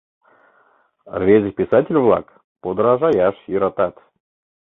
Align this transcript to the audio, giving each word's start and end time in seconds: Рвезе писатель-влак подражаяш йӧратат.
Рвезе 1.19 1.49
писатель-влак 1.59 2.27
подражаяш 2.61 3.35
йӧратат. 3.51 3.95